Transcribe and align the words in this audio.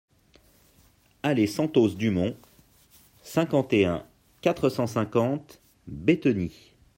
Allée 1.21 1.45
Santos 1.45 1.89
Dumont, 1.89 2.35
cinquante 3.21 3.71
et 3.71 3.85
un, 3.85 4.03
quatre 4.41 4.67
cent 4.69 4.87
cinquante 4.87 5.61
Bétheny 5.85 6.73